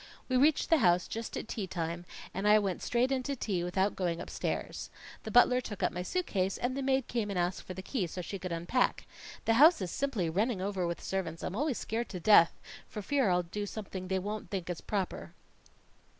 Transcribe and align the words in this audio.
We 0.27 0.35
reached 0.35 0.71
the 0.71 0.79
house 0.79 1.07
just 1.07 1.37
at 1.37 1.47
tea 1.47 1.67
time, 1.67 2.05
and 2.33 2.47
I 2.47 2.57
went 2.57 2.81
straight 2.81 3.11
in 3.11 3.21
to 3.21 3.35
tea 3.35 3.63
without 3.63 3.95
going 3.95 4.19
upstairs. 4.19 4.89
The 5.21 5.29
butler 5.29 5.61
took 5.61 5.83
up 5.83 5.91
my 5.91 6.01
suit 6.01 6.25
case 6.25 6.57
and 6.57 6.75
the 6.75 6.81
maid 6.81 7.07
came 7.07 7.29
and 7.29 7.37
asked 7.37 7.61
for 7.61 7.75
the 7.75 7.83
key 7.83 8.07
so 8.07 8.19
she 8.19 8.39
could 8.39 8.51
unpack. 8.51 9.05
That 9.45 9.53
house 9.61 9.79
is 9.79 9.91
simply 9.91 10.27
running 10.27 10.59
over 10.59 10.87
with 10.87 11.03
servants; 11.03 11.43
I'm 11.43 11.55
always 11.55 11.77
scared 11.77 12.09
to 12.09 12.19
death 12.19 12.59
for 12.87 13.03
fear 13.03 13.29
I'll 13.29 13.43
do 13.43 13.67
something 13.67 14.05
that 14.05 14.09
they 14.09 14.17
won't 14.17 14.49
think 14.49 14.71
is 14.71 14.81
proper. 14.81 15.33